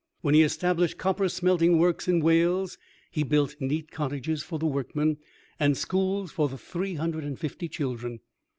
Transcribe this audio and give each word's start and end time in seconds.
When 0.21 0.33
he 0.33 0.41
established 0.41 0.97
copper 0.97 1.29
smelting 1.29 1.77
works 1.77 2.07
in 2.07 2.21
Wales, 2.21 2.79
he 3.11 3.21
built 3.21 3.57
neat 3.59 3.91
cottages 3.91 4.41
for 4.41 4.57
the 4.57 4.65
workmen, 4.65 5.17
and 5.59 5.77
schools 5.77 6.31
for 6.31 6.49
the 6.49 6.57
three 6.57 6.95
hundred 6.95 7.23
and 7.23 7.37
fifty 7.39 7.69
children. 7.69 8.19